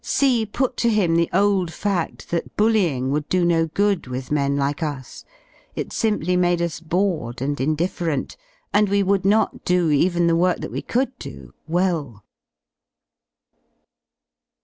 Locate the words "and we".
8.73-9.03